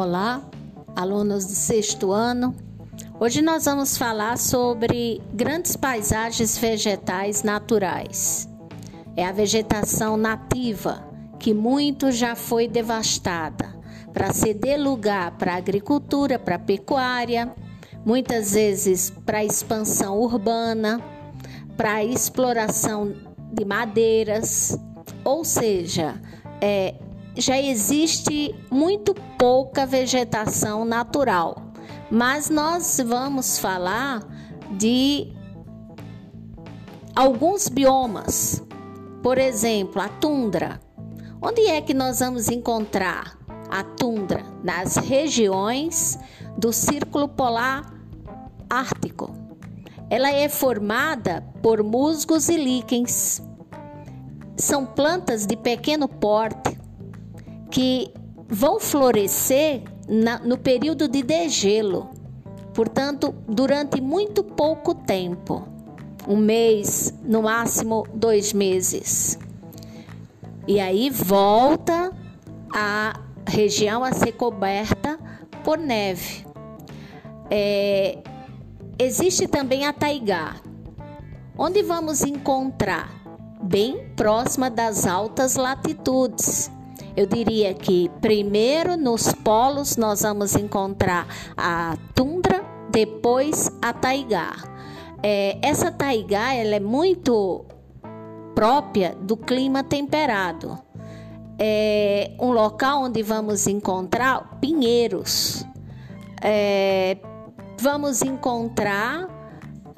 [0.00, 0.40] Olá,
[0.96, 2.56] alunos do sexto ano.
[3.20, 8.48] Hoje nós vamos falar sobre grandes paisagens vegetais naturais.
[9.14, 11.06] É a vegetação nativa
[11.38, 13.78] que muito já foi devastada
[14.10, 17.54] para ceder lugar para a agricultura, para a pecuária,
[18.02, 20.98] muitas vezes para a expansão urbana,
[21.76, 23.12] para a exploração
[23.52, 24.78] de madeiras,
[25.22, 26.18] ou seja,
[26.58, 26.94] é,
[27.36, 31.72] já existe muito pouca vegetação natural,
[32.10, 34.20] mas nós vamos falar
[34.76, 35.32] de
[37.14, 38.62] alguns biomas.
[39.22, 40.80] Por exemplo, a tundra.
[41.42, 43.38] Onde é que nós vamos encontrar
[43.70, 44.44] a tundra?
[44.62, 46.18] Nas regiões
[46.56, 47.94] do Círculo Polar
[48.68, 49.34] Ártico.
[50.08, 53.42] Ela é formada por musgos e líquens.
[54.56, 56.79] São plantas de pequeno porte
[57.70, 58.12] que
[58.48, 62.10] vão florescer na, no período de degelo,
[62.74, 65.68] portanto, durante muito pouco tempo
[66.28, 69.38] um mês, no máximo dois meses.
[70.66, 72.12] E aí volta
[72.72, 75.18] a região a ser coberta
[75.64, 76.44] por neve.
[77.50, 78.18] É,
[78.98, 80.56] existe também a taigá,
[81.56, 83.10] onde vamos encontrar
[83.62, 86.70] bem próxima das altas latitudes
[87.16, 94.52] eu diria que primeiro nos polos nós vamos encontrar a tundra, depois a taigá.
[95.22, 97.64] É, essa taigá ela é muito
[98.54, 100.78] própria do clima temperado.
[101.58, 105.64] É um local onde vamos encontrar pinheiros.
[106.42, 107.18] É,
[107.78, 109.28] vamos encontrar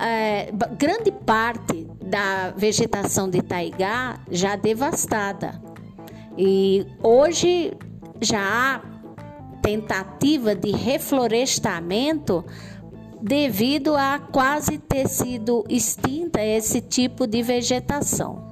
[0.00, 5.69] é, grande parte da vegetação de taigá já devastada.
[6.42, 7.70] E hoje
[8.18, 8.80] já há
[9.60, 12.42] tentativa de reflorestamento
[13.20, 18.49] devido a quase ter sido extinta esse tipo de vegetação.